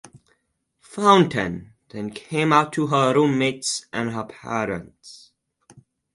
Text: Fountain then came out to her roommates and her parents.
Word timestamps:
Fountain 0.79 1.73
then 1.89 2.09
came 2.09 2.51
out 2.51 2.73
to 2.73 2.87
her 2.87 3.13
roommates 3.13 3.85
and 3.93 4.09
her 4.09 4.23
parents. 4.25 5.31